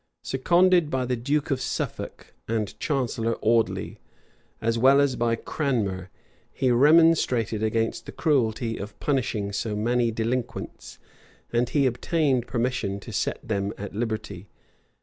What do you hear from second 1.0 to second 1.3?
the